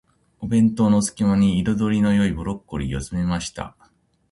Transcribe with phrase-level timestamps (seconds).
[0.39, 3.77] お弁当の隙間に、彩りの良いブロッコリーを詰めました。